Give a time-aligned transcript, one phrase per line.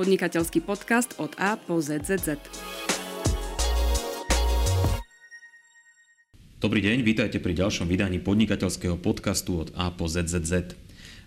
[0.00, 2.40] podnikateľský podcast od A po ZZZ.
[6.56, 10.72] Dobrý deň, vítajte pri ďalšom vydaní podnikateľského podcastu od A po ZZZ.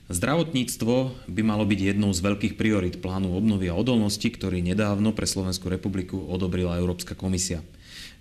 [0.09, 0.93] Zdravotníctvo
[1.29, 5.69] by malo byť jednou z veľkých priorit plánu obnovy a odolnosti, ktorý nedávno pre Slovenskú
[5.69, 7.61] republiku odobrila Európska komisia.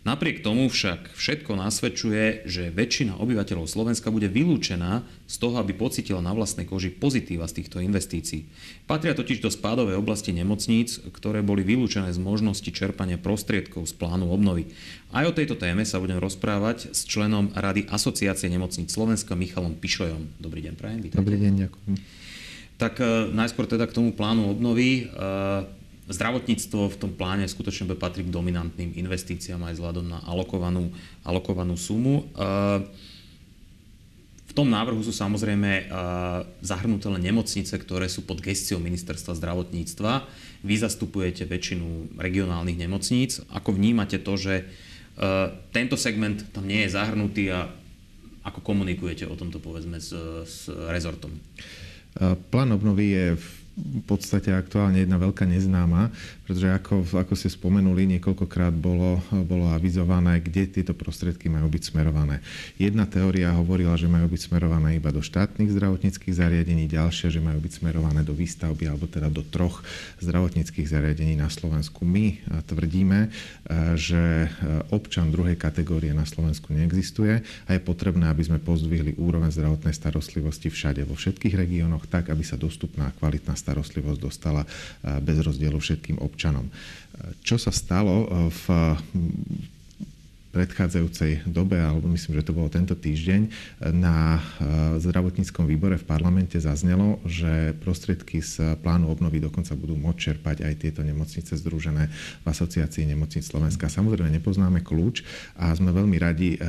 [0.03, 6.19] Napriek tomu však všetko nasvedčuje, že väčšina obyvateľov Slovenska bude vylúčená z toho, aby pocitila
[6.19, 8.51] na vlastnej koži pozitíva z týchto investícií.
[8.91, 14.27] Patria totiž do spádovej oblasti nemocníc, ktoré boli vylúčené z možnosti čerpania prostriedkov z plánu
[14.27, 14.75] obnovy.
[15.15, 20.43] Aj o tejto téme sa budem rozprávať s členom Rady Asociácie nemocníc Slovenska Michalom Pišojom.
[20.43, 20.99] Dobrý deň, prajem.
[20.99, 21.23] Vítajte.
[21.23, 21.95] Dobrý deň, ďakujem.
[22.75, 25.07] Tak e, najskôr teda k tomu plánu obnovy.
[26.11, 30.91] Zdravotníctvo v tom pláne skutočne bude patriť k dominantným investíciám aj vzhľadom na alokovanú,
[31.23, 32.27] alokovanú sumu.
[34.43, 35.89] V tom návrhu sú samozrejme
[36.61, 40.13] zahrnuté len nemocnice, ktoré sú pod gestiou ministerstva zdravotníctva.
[40.67, 43.41] Vy zastupujete väčšinu regionálnych nemocníc.
[43.49, 44.69] Ako vnímate to, že
[45.73, 47.71] tento segment tam nie je zahrnutý a
[48.43, 50.11] ako komunikujete o tomto povedzme s,
[50.45, 51.31] s rezortom?
[52.51, 53.27] Plán obnovy je
[53.73, 56.13] v podstate aktuálne jedna veľká neznáma,
[56.45, 62.45] pretože ako, ako ste spomenuli, niekoľkokrát bolo, bolo avizované, kde tieto prostriedky majú byť smerované.
[62.77, 67.65] Jedna teória hovorila, že majú byť smerované iba do štátnych zdravotníckých zariadení, ďalšia, že majú
[67.65, 69.81] byť smerované do výstavby alebo teda do troch
[70.21, 72.05] zdravotníckých zariadení na Slovensku.
[72.05, 73.33] My tvrdíme,
[73.97, 74.53] že
[74.93, 80.69] občan druhej kategórie na Slovensku neexistuje a je potrebné, aby sme pozdvihli úroveň zdravotnej starostlivosti
[80.69, 84.67] všade, vo všetkých regiónoch, tak, aby sa dostupná kvalitná starostlivosť dostala
[85.23, 86.67] bez rozdielu všetkým občanom.
[87.47, 88.65] Čo sa stalo v
[90.53, 93.49] predchádzajúcej dobe, alebo myslím, že to bolo tento týždeň,
[93.97, 100.21] na eh, zdravotníckom výbore v parlamente zaznelo, že prostriedky z plánu obnovy dokonca budú môcť
[100.21, 102.13] čerpať aj tieto nemocnice združené
[102.45, 103.89] v asociácii nemocnic Slovenska.
[103.89, 105.25] Samozrejme nepoznáme kľúč
[105.57, 106.61] a sme veľmi radi, eh,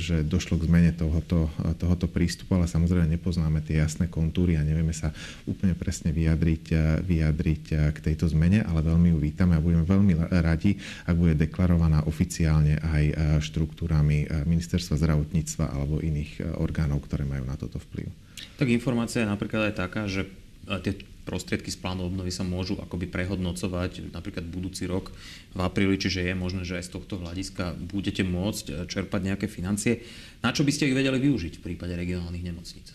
[0.00, 4.96] že došlo k zmene tohoto, tohoto prístupu, ale samozrejme nepoznáme tie jasné kontúry a nevieme
[4.96, 5.12] sa
[5.44, 10.32] úplne presne vyjadriť, eh, vyjadriť k tejto zmene, ale veľmi ju vítame a budeme veľmi
[10.40, 13.04] radi, ak bude deklarovaná oficiálne aj
[13.42, 18.08] štruktúrami eh, ministerstva zdravotníctva alebo iných eh, orgánov, ktoré majú na toto vplyv.
[18.56, 20.28] Tak informácia je napríklad aj taká, že
[20.70, 25.10] eh, tie prostriedky z plánu obnovy sa môžu akoby prehodnocovať napríklad budúci rok
[25.52, 30.06] v apríli, čiže je možné, že aj z tohto hľadiska budete môcť čerpať nejaké financie.
[30.46, 32.94] Na čo by ste ich vedeli využiť v prípade regionálnych nemocníc?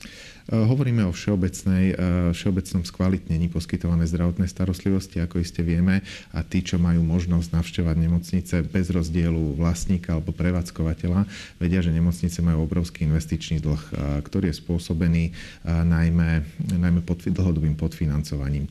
[0.51, 1.95] Eh, hovoríme o všeobecnej, eh,
[2.33, 6.01] všeobecnom skvalitnení poskytovanej zdravotnej starostlivosti, ako iste vieme,
[6.33, 11.29] a tí, čo majú možnosť navštevovať nemocnice bez rozdielu vlastníka alebo prevádzkovateľa,
[11.61, 15.23] vedia, že nemocnice majú obrovský investičný dlh, eh, ktorý je spôsobený
[15.65, 16.43] najmä,
[16.77, 18.20] najmä pod, dlhodobým podfinancovaním.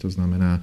[0.01, 0.63] To znamená,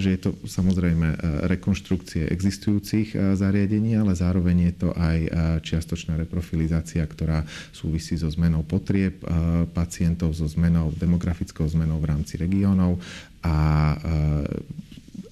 [0.00, 5.18] že je to samozrejme rekonštrukcie existujúcich zariadení, ale zároveň je to aj
[5.60, 9.20] čiastočná reprofilizácia, ktorá súvisí so zmenou potrieb
[9.76, 12.98] pacientov so zmenou, demografickou zmenou v rámci regiónov
[13.44, 13.94] a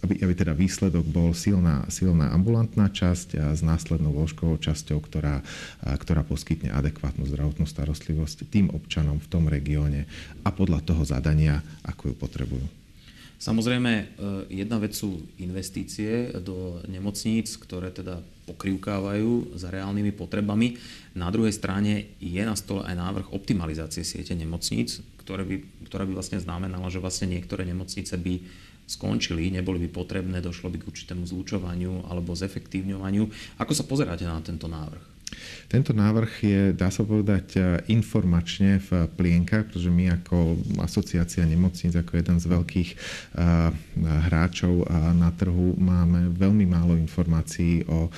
[0.05, 5.41] aby, aby teda výsledok bol silná, silná ambulantná časť a s následnou lôžkovou časťou, ktorá,
[5.81, 10.05] ktorá poskytne adekvátnu zdravotnú starostlivosť tým občanom v tom regióne
[10.45, 12.67] a podľa toho zadania, ako ju potrebujú.
[13.35, 14.05] Samozrejme, e,
[14.65, 20.81] jedna vec sú investície do nemocníc, ktoré teda pokrývkávajú za reálnymi potrebami.
[21.13, 25.57] Na druhej strane je na stole aj návrh optimalizácie siete nemocníc, ktoré by,
[25.89, 28.35] ktorá by vlastne znamenala, že vlastne niektoré nemocnice by
[28.85, 33.25] skončili, neboli by potrebné, došlo by k určitému zlučovaniu alebo zefektívňovaniu.
[33.57, 35.14] Ako sa pozeráte na tento návrh?
[35.69, 41.97] Tento návrh je, dá sa povedať, e, informačne v plienkach, pretože my ako asociácia nemocníc,
[41.99, 42.97] ako jeden z veľkých e,
[44.31, 48.11] hráčov na trhu máme veľmi málo informácií o,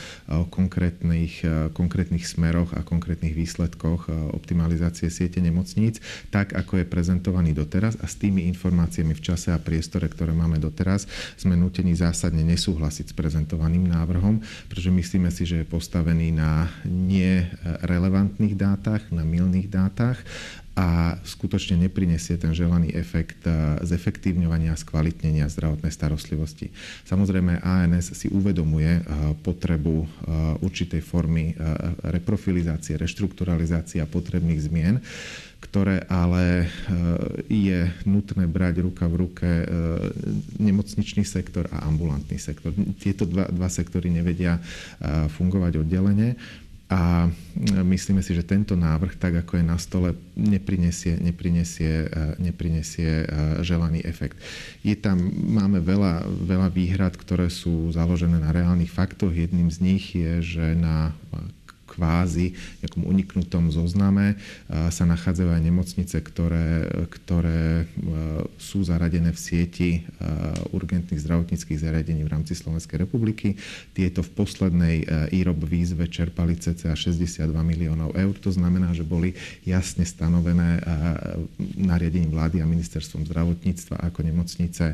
[0.48, 6.00] konkrétnych, konkrétnych smeroch a konkrétnych výsledkoch optimalizácie siete nemocníc,
[6.32, 8.00] tak ako je prezentovaný doteraz.
[8.00, 13.12] A s tými informáciami v čase a priestore, ktoré máme doteraz, sme nutení zásadne nesúhlasiť
[13.12, 17.44] s prezentovaným návrhom, pretože myslíme si, že je postavený na nie
[17.84, 20.16] relevantných dátach, na milných dátach
[20.76, 26.68] a skutočne neprinesie ten želaný efekt eh, zefektívňovania a skvalitnenia zdravotnej starostlivosti.
[27.08, 29.02] Samozrejme, ANS si uvedomuje eh,
[29.40, 30.08] potrebu eh,
[30.60, 31.56] určitej formy
[32.04, 35.00] reprofilizácie, reštrukturalizácie a potrebných zmien,
[35.62, 36.68] ktoré ale
[37.48, 39.48] je nutné brať ruka v ruke
[40.60, 42.76] nemocničný sektor a ambulantný sektor.
[43.00, 44.60] Tieto dva, dva sektory nevedia
[45.38, 46.36] fungovať oddelenie
[46.86, 47.26] A
[47.82, 52.06] myslíme si, že tento návrh, tak ako je na stole, neprinesie, neprinesie,
[52.38, 53.26] neprinesie
[53.66, 54.38] želaný efekt.
[54.86, 59.34] Je tam, máme veľa, veľa výhrad, ktoré sú založené na reálnych faktoch.
[59.34, 61.10] Jedným z nich je, že na
[61.96, 62.52] kvázi
[62.84, 64.36] nejakom uniknutom zozname
[64.68, 67.88] sa nachádzajú aj nemocnice, ktoré, ktoré
[68.60, 69.90] sú zaradené v sieti
[70.76, 73.56] urgentných zdravotníckých zariadení v rámci Slovenskej republiky.
[73.96, 78.34] Tieto v poslednej IROB výzve čerpali cca 62 miliónov eur.
[78.44, 79.32] To znamená, že boli
[79.64, 80.84] jasne stanovené
[81.80, 84.92] nariadením vlády a ministerstvom zdravotníctva ako nemocnice,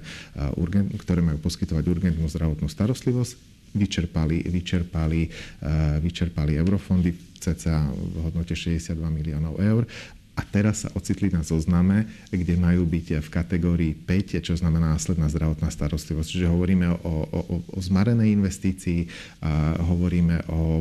[1.02, 9.10] ktoré majú poskytovať urgentnú zdravotnú starostlivosť vyčerpali, vyčerpali, eh, vyčerpali eurofondy cca v hodnote 62
[9.10, 9.82] miliónov eur
[10.32, 15.29] a teraz sa ocitli na zozname, kde majú byť v kategórii 5, čo znamená následná
[15.29, 16.29] zdravotná starostlivosť.
[16.32, 19.12] Čiže hovoríme o, o, o zmarenej investícii,
[19.44, 20.81] a hovoríme o,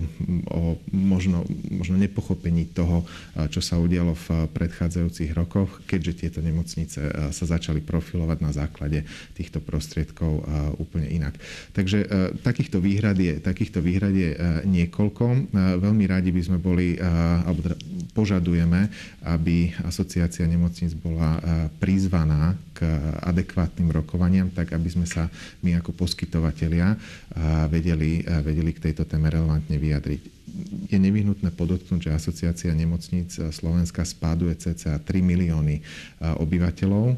[0.56, 0.62] o
[0.96, 3.04] možno, možno nepochopení toho,
[3.52, 9.04] čo sa udialo v predchádzajúcich rokoch, keďže tieto nemocnice sa začali profilovať na základe
[9.36, 10.48] týchto prostriedkov
[10.80, 11.36] úplne inak.
[11.76, 12.08] Takže
[12.40, 14.32] takýchto výhrad je, takýchto výhrad je
[14.64, 15.52] niekoľko.
[15.84, 17.78] Veľmi radi by sme boli, alebo teda
[18.14, 18.88] požadujeme,
[19.26, 19.41] aby
[19.82, 21.40] asociácia nemocníc bola e,
[21.82, 22.86] prizvaná k
[23.26, 25.28] adekvátnym rokovaniam, tak aby sme sa
[25.66, 26.98] my ako poskytovatelia e,
[27.68, 30.22] vedeli, e, vedeli k tejto téme relevantne vyjadriť.
[30.92, 35.80] Je nevyhnutné podotknúť, že asociácia nemocníc Slovenska spáduje cca 3 milióny
[36.20, 37.16] obyvateľov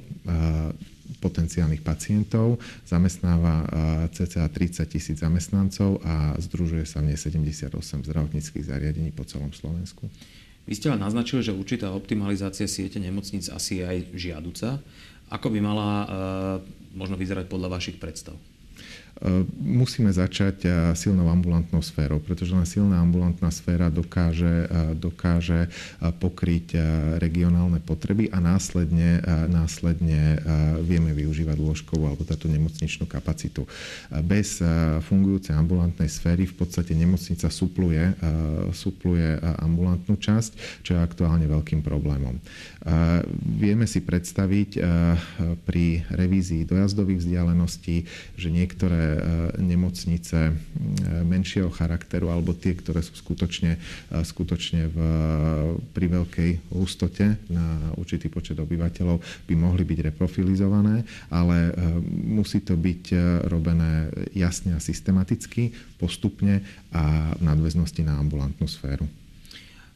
[1.17, 3.65] potenciálnych pacientov, zamestnáva
[4.13, 7.73] cca 30 tisíc zamestnancov a združuje sa v nej 78
[8.05, 10.05] zdravotníckých zariadení po celom Slovensku.
[10.63, 14.79] Vy ste ale naznačili, že určitá optimalizácia siete nemocníc asi je aj žiaduca.
[15.27, 16.07] Ako by mala uh,
[16.95, 18.37] možno vyzerať podľa vašich predstav?
[19.61, 20.65] Musíme začať
[20.97, 24.67] silnou ambulantnou sférou, pretože len silná ambulantná sféra dokáže,
[24.97, 25.69] dokáže
[26.17, 26.75] pokryť
[27.21, 30.41] regionálne potreby a následne, následne
[30.83, 33.69] vieme využívať lôžkovú alebo táto nemocničnú kapacitu.
[34.25, 34.59] Bez
[35.07, 38.17] fungujúcej ambulantnej sféry v podstate nemocnica supluje,
[38.75, 42.41] supluje ambulantnú časť, čo je aktuálne veľkým problémom.
[43.61, 44.69] Vieme si predstaviť
[45.63, 48.03] pri revízii dojazdových vzdialeností,
[48.35, 49.02] že niektoré E,
[49.57, 50.53] nemocnice e,
[51.23, 53.79] menšieho charakteru alebo tie, ktoré sú skutočne, e,
[54.21, 54.97] skutočne v,
[55.91, 61.73] pri veľkej hustote na určitý počet obyvateľov by mohli byť reprofilizované, ale
[62.09, 63.03] musí to byť
[63.47, 66.61] robené jasne a systematicky, postupne
[66.91, 69.05] a v nadväznosti na ambulantnú sféru.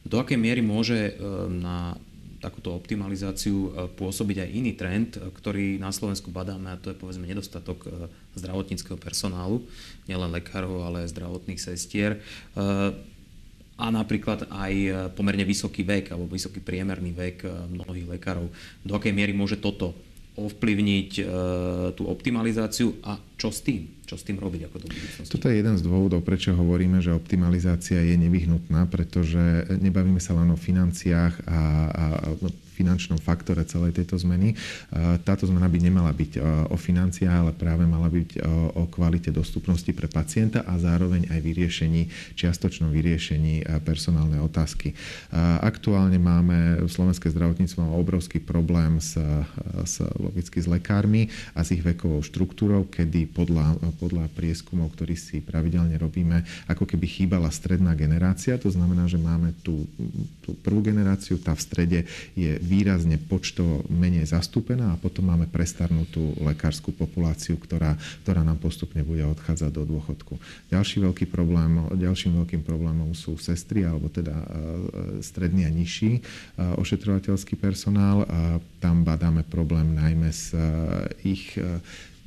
[0.06, 1.18] Do akej miery môže
[1.50, 1.98] na
[2.38, 6.96] takúto optimalizáciu e, pôsobiť aj iný trend, e, ktorý na Slovensku badáme a to je
[6.96, 8.06] povedzme nedostatok e,
[8.38, 9.66] zdravotníckého personálu,
[10.06, 12.22] nielen lekárov, ale aj zdravotných sestier
[13.78, 14.74] a napríklad aj
[15.14, 18.46] pomerne vysoký vek alebo vysoký priemerný vek mnohých lekárov.
[18.82, 19.94] Do akej miery môže toto
[20.46, 21.10] ovplyvniť
[21.98, 23.98] tú optimalizáciu a čo s tým?
[24.06, 25.32] Čo s tým robiť ako do budúcnosti?
[25.34, 30.48] Toto je jeden z dôvodov, prečo hovoríme, že optimalizácia je nevyhnutná, pretože nebavíme sa len
[30.50, 32.04] o financiách a, a
[32.78, 34.54] finančnom faktore celej tejto zmeny.
[35.26, 36.40] Táto zmena by nemala byť e,
[36.70, 38.38] o financiách, ale práve mala byť e,
[38.78, 42.02] o kvalite dostupnosti pre pacienta a zároveň aj vyriešení,
[42.38, 44.92] čiastočnom vyriešení e, personálnej otázky.
[45.64, 49.16] Aktuálne máme slovenské zdravotníctvo má obrovský problém s,
[49.84, 55.40] s, logicky s lekármi a s ich vekovou štruktúrou, kedy podľa, podľa prieskumov, ktorý si
[55.40, 58.60] pravidelne robíme, ako keby chýbala stredná generácia.
[58.60, 59.88] To znamená, že máme tú,
[60.44, 62.00] tú prvú generáciu, tá v strede
[62.36, 69.00] je výrazne počtovo menej zastúpená a potom máme prestarnutú lekárskú populáciu, ktorá, ktorá nám postupne
[69.00, 70.36] bude odchádzať do dôchodku.
[70.68, 74.46] Ďalší veľký problém, ďalším veľkým problémom sú sestry, alebo teda e,
[75.24, 76.20] stredný a nižší e,
[76.76, 78.28] ošetrovateľský personál.
[78.84, 80.60] Tam badáme problém najmä s e,
[81.24, 81.56] ich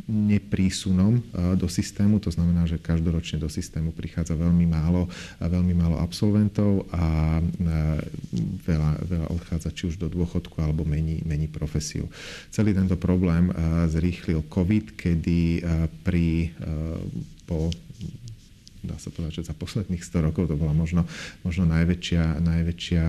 [0.09, 1.19] neprísunom
[1.59, 2.21] do systému.
[2.23, 7.39] To znamená, že každoročne do systému prichádza veľmi málo, veľmi málo absolventov a
[8.65, 12.09] veľa, veľa odchádza či už do dôchodku alebo mení, mení profesiu.
[12.49, 13.51] Celý tento problém
[13.91, 15.65] zrýchlil COVID, kedy
[16.01, 16.53] pri
[17.45, 17.67] po
[18.81, 21.05] dá sa povedať, že za posledných 100 rokov to bola možno,
[21.45, 23.05] možno najväčšia, najväčšia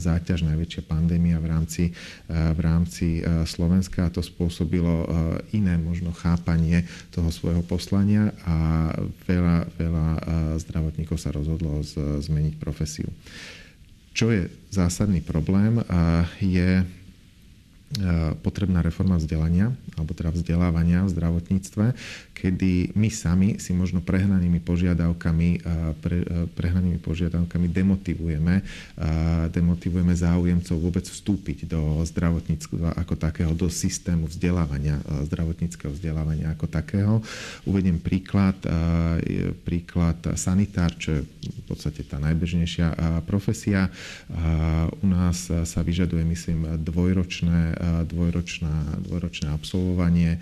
[0.00, 1.84] záťaž, najväčšia pandémia v rámci,
[2.28, 5.04] v rámci Slovenska a to spôsobilo
[5.52, 8.88] iné možno chápanie toho svojho poslania a
[9.28, 10.08] veľa, veľa
[10.64, 11.84] zdravotníkov sa rozhodlo
[12.20, 13.12] zmeniť profesiu.
[14.12, 15.80] Čo je zásadný problém,
[16.40, 16.84] je
[18.40, 19.68] potrebná reforma vzdelania,
[20.00, 21.92] alebo teda vzdelávania v zdravotníctve,
[22.42, 25.62] kedy my sami si možno prehnanými požiadavkami,
[26.02, 26.26] pre,
[26.58, 28.66] prehnanými požiadavkami demotivujeme,
[29.54, 34.98] demotivujeme záujemcov vôbec vstúpiť do zdravotníckého ako takého, do systému vzdelávania,
[35.30, 37.22] zdravotníckého vzdelávania ako takého.
[37.62, 38.58] Uvediem príklad,
[39.62, 43.86] príklad sanitár, čo je v podstate tá najbežnejšia profesia.
[44.98, 50.40] U nás sa vyžaduje, myslím, dvojročné dvojročná, dvojročné absolvovanie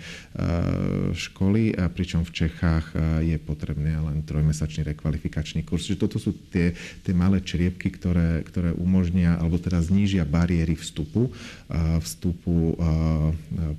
[1.13, 5.85] školy, pričom v Čechách je potrebný len trojmesačný rekvalifikačný kurz.
[5.85, 11.29] Čiže toto sú tie, tie malé čriepky, ktoré, ktoré umožnia, alebo teda znížia bariéry vstupu,
[12.01, 12.79] vstupu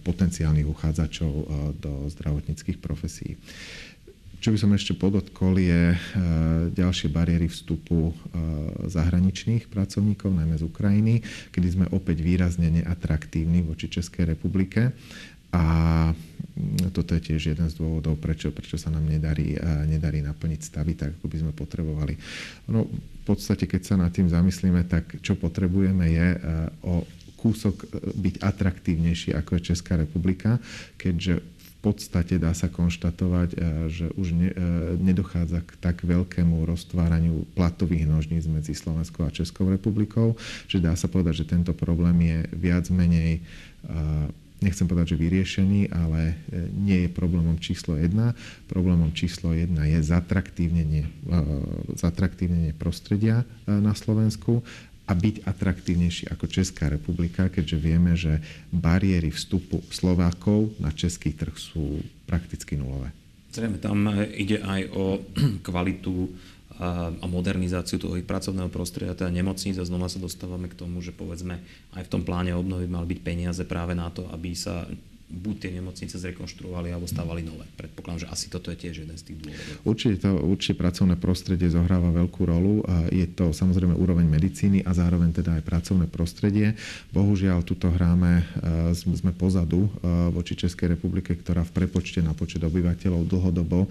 [0.04, 1.32] potenciálnych uchádzačov
[1.80, 3.40] do zdravotníckých profesí.
[4.42, 5.98] Čo by som ešte podotkol je e,
[6.74, 8.12] ďalšie bariéry vstupu e,
[8.90, 11.14] zahraničných pracovníkov, najmä z Ukrajiny,
[11.54, 14.98] kedy sme opäť výrazne neatraktívni voči Českej republike.
[15.52, 15.62] A
[16.92, 20.92] toto je tiež jeden z dôvodov, prečo, prečo sa nám nedarí, e, nedarí naplniť stavy
[20.96, 22.14] tak, ako by sme potrebovali.
[22.68, 26.28] No, v podstate, keď sa nad tým zamyslíme, tak čo potrebujeme je
[26.82, 27.06] o
[27.38, 30.62] kúsok byť atraktívnejší ako je Česká republika,
[30.98, 31.42] keďže
[31.82, 33.56] podstate dá sa konštatovať, e,
[33.90, 34.56] že už ne, e,
[35.02, 40.38] nedochádza k tak veľkému roztváraniu platových nožníc medzi Slovenskou a Českou republikou,
[40.70, 43.40] že dá sa povedať, že tento problém je viac menej e,
[44.62, 46.38] nechcem povedať, že vyriešený, ale
[46.78, 48.32] nie je problémom číslo jedna.
[48.70, 51.10] Problémom číslo jedna je zatraktívnenie,
[51.98, 54.62] zatraktívnenie prostredia na Slovensku
[55.06, 58.38] a byť atraktívnejší ako Česká republika, keďže vieme, že
[58.70, 63.10] bariéry vstupu Slovákov na český trh sú prakticky nulové.
[63.52, 65.20] Zrejme tam ide aj o
[65.66, 66.32] kvalitu
[66.80, 71.12] a modernizáciu toho ich pracovného prostredia, teda nemocníc a znova sa dostávame k tomu, že
[71.12, 71.60] povedzme
[71.92, 74.88] aj v tom pláne obnovy mal byť peniaze práve na to, aby sa
[75.32, 77.64] buď tie nemocnice zrekonštruovali alebo stavali nové.
[77.80, 79.74] Predpokladám, že asi toto je tiež jeden z tých dôvodov.
[79.88, 82.84] Určite, to, určite pracovné prostredie zohráva veľkú rolu.
[83.08, 86.76] Je to samozrejme úroveň medicíny a zároveň teda aj pracovné prostredie.
[87.16, 88.44] Bohužiaľ, tuto hráme,
[88.92, 89.90] e, sme pozadu e,
[90.36, 93.88] voči Českej republike, ktorá v prepočte na počet obyvateľov dlhodobo e,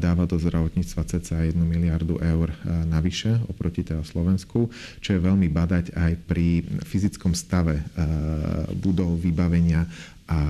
[0.00, 2.50] dáva do zdravotníctva cca 1 miliardu eur
[2.88, 4.72] navyše oproti teda Slovensku,
[5.04, 7.84] čo je veľmi badať aj pri fyzickom stave
[8.80, 9.84] budov, vybavenia
[10.28, 10.40] a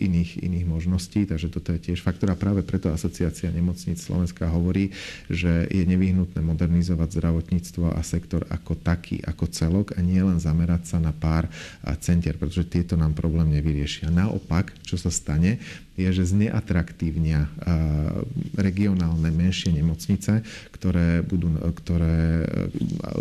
[0.00, 1.28] iných, iných možností.
[1.28, 4.88] Takže toto je tiež faktor a práve preto Asociácia nemocníc Slovenska hovorí,
[5.28, 10.96] že je nevyhnutné modernizovať zdravotníctvo a sektor ako taký, ako celok a nie len zamerať
[10.96, 11.44] sa na pár
[12.00, 14.08] centier, pretože tieto nám problém nevyriešia.
[14.08, 15.60] Naopak, čo sa stane,
[15.94, 17.46] je, že zneatraktívnia
[18.58, 20.40] regionálne menšie nemocnice,
[20.74, 21.54] ktoré, budú,
[21.84, 22.48] ktoré,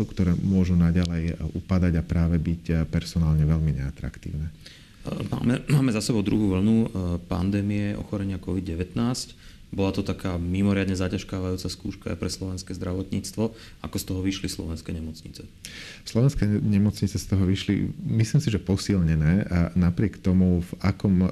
[0.07, 4.49] ktoré môžu naďalej upadať a práve byť personálne veľmi neatraktívne.
[5.03, 6.87] Máme, máme za sebou druhú vlnu e,
[7.27, 8.95] pandémie ochorenia COVID-19.
[9.73, 13.43] Bola to taká mimoriadne zaťažkávajúca skúška aj pre slovenské zdravotníctvo.
[13.83, 15.49] Ako z toho vyšli slovenské nemocnice?
[16.05, 19.49] Slovenské nemocnice z toho vyšli, myslím si, že posilnené.
[19.49, 21.25] A napriek tomu, v akom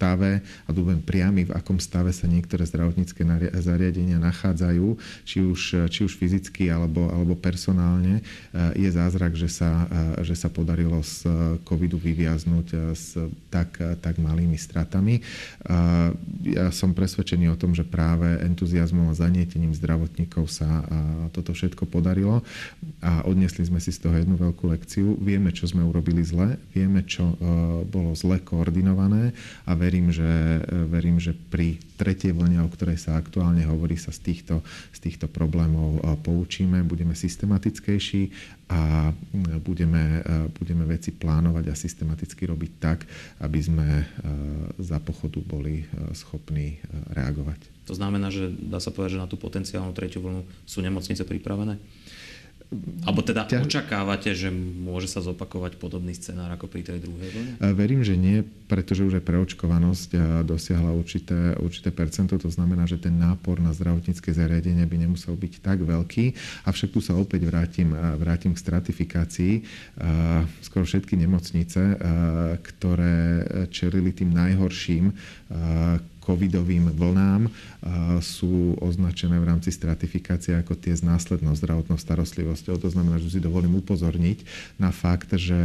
[0.00, 3.20] stave, a dúbem priamy, v akom stave sa niektoré zdravotnícke
[3.60, 4.96] zariadenia nachádzajú,
[5.28, 8.24] či už, či už fyzicky alebo, alebo personálne,
[8.72, 9.84] je zázrak, že sa,
[10.24, 11.28] že sa podarilo z
[11.68, 13.12] covidu vyviaznuť s
[13.52, 15.20] tak, tak malými stratami.
[16.48, 20.80] Ja som presvedčený o tom, že práve entuziasmom a zanietením zdravotníkov sa
[21.36, 22.40] toto všetko podarilo
[23.04, 25.20] a odnesli sme si z toho jednu veľkú lekciu.
[25.20, 27.36] Vieme, čo sme urobili zle, vieme, čo
[27.92, 29.36] bolo zle koordinované
[29.68, 34.14] a veríme, verím, že, verím, že pri tretej vlne, o ktorej sa aktuálne hovorí, sa
[34.14, 34.62] z týchto,
[34.94, 38.30] z týchto problémov poučíme, budeme systematickejší
[38.70, 39.10] a
[39.66, 40.22] budeme,
[40.54, 43.02] budeme veci plánovať a systematicky robiť tak,
[43.42, 44.06] aby sme
[44.78, 45.82] za pochodu boli
[46.14, 46.78] schopní
[47.10, 47.90] reagovať.
[47.90, 51.82] To znamená, že dá sa povedať, že na tú potenciálnu tretiu vlnu sú nemocnice pripravené?
[53.02, 53.66] Alebo teda ťa...
[53.66, 57.52] očakávate, že môže sa zopakovať podobný scenár ako pri tej druhej vlne?
[57.74, 60.10] Verím, že nie, pretože už aj preočkovanosť
[60.46, 62.38] dosiahla určité, určité percento.
[62.38, 66.38] To znamená, že ten nápor na zdravotnícke zariadenie by nemusel byť tak veľký.
[66.70, 67.90] Avšak tu sa opäť vrátim,
[68.22, 69.54] vrátim k stratifikácii.
[70.62, 71.98] Skoro všetky nemocnice,
[72.62, 73.16] ktoré
[73.74, 75.10] čelili tým najhorším
[76.30, 77.50] covidovým vlnám
[78.22, 82.78] sú označené v rámci stratifikácie ako tie s následnou zdravotnou starostlivosťou.
[82.78, 84.46] To znamená, že si dovolím upozorniť
[84.78, 85.58] na fakt, že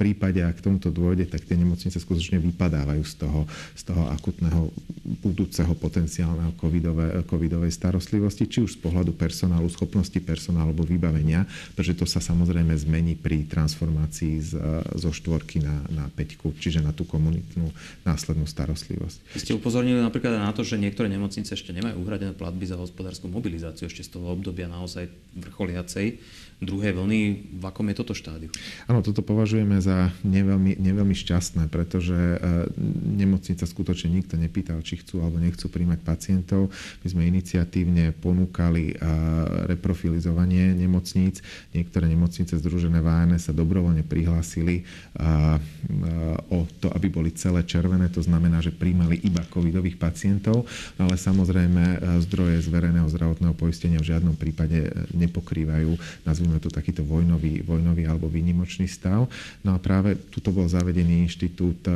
[0.00, 3.44] prípade, ak k tomuto dôjde, tak tie nemocnice skutočne vypadávajú z toho,
[3.76, 4.72] z toho akutného
[5.20, 11.44] budúceho potenciálneho covidové, covidovej starostlivosti, či už z pohľadu personálu, schopnosti personálu alebo vybavenia,
[11.76, 14.52] pretože to sa samozrejme zmení pri transformácii z,
[14.96, 17.74] zo štvorky na, na peťku, čiže na tú komunitnú
[18.06, 19.34] následnú starostlivosť.
[19.34, 23.90] Ste upozornili napríklad na to, že niektoré nemocnice ešte nemajú uhradené platby za hospodárskú mobilizáciu
[23.90, 26.22] ešte z toho obdobia naozaj vrcholiacej
[26.60, 27.20] druhej vlny.
[27.56, 28.52] V akom je toto štádiu?
[28.84, 29.89] Áno, toto považujeme za
[30.22, 32.36] neveľmi, neveľmi šťastné, pretože e,
[33.18, 36.70] nemocnica skutočne nikto nepýtal, či chcú alebo nechcú príjmať pacientov.
[37.02, 38.94] My sme iniciatívne ponúkali e,
[39.68, 41.42] reprofilizovanie nemocníc.
[41.74, 44.82] Niektoré nemocnice združené v ANS sa dobrovoľne prihlásili e,
[46.50, 48.06] o to, aby boli celé červené.
[48.14, 50.68] To znamená, že príjmali iba covidových pacientov,
[51.00, 57.64] ale samozrejme zdroje z verejného zdravotného poistenia v žiadnom prípade nepokrývajú, nazvime to takýto vojnový,
[57.66, 59.26] vojnový alebo výnimočný stav.
[59.66, 61.92] No a práve tuto bol zavedený inštitút e,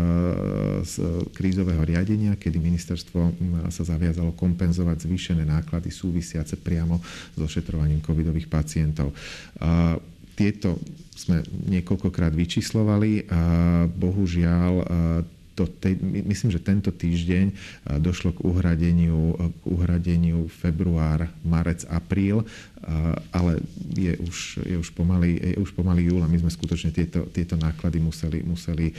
[0.83, 0.95] z
[1.37, 3.21] krízového riadenia, kedy ministerstvo
[3.71, 6.99] sa zaviazalo kompenzovať zvýšené náklady súvisiace priamo
[7.37, 9.13] s ošetrovaním covidových pacientov.
[10.35, 10.83] Tieto
[11.15, 13.43] sme niekoľkokrát vyčíslovali a
[13.87, 14.73] bohužiaľ
[15.55, 17.55] to, te, myslím, že tento týždeň
[18.03, 22.43] došlo k uhradeniu, k uhradeniu február, marec, apríl,
[23.33, 23.65] ale
[23.97, 27.57] je už, je už, pomaly, je už pomaly júl a my sme skutočne tieto, tieto
[27.57, 28.93] náklady museli, museli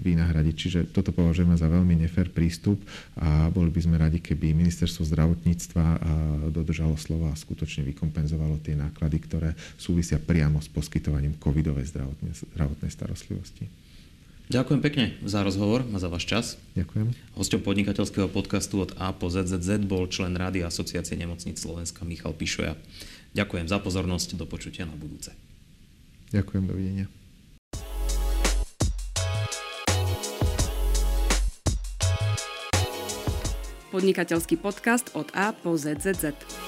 [0.00, 0.54] vynahradiť.
[0.56, 2.80] Čiže toto považujeme za veľmi nefér prístup
[3.20, 5.84] a boli by sme radi, keby ministerstvo zdravotníctva
[6.48, 12.88] dodržalo slovo a skutočne vykompenzovalo tie náklady, ktoré súvisia priamo s poskytovaním covidovej zdravotnej, zdravotnej
[12.88, 13.87] starostlivosti.
[14.48, 16.56] Ďakujem pekne za rozhovor a za váš čas.
[16.72, 17.12] Ďakujem.
[17.36, 22.72] Hostom podnikateľského podcastu od A po ZZZ bol člen Rady Asociácie nemocníc Slovenska Michal Pišoja.
[23.36, 25.36] Ďakujem za pozornosť, do počutia na budúce.
[26.32, 27.06] Ďakujem, dovidenia.
[33.92, 36.67] Podnikateľský podcast od A po ZZZ.